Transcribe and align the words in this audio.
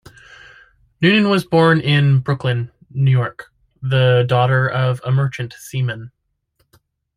Noonan 0.99 1.29
was 1.29 1.45
born 1.45 1.79
in 1.79 2.21
Brooklyn, 2.21 2.71
New 2.89 3.11
York, 3.11 3.53
the 3.83 4.25
daughter 4.27 4.67
of 4.67 4.99
a 5.03 5.11
merchant 5.11 5.53
seaman. 5.53 6.11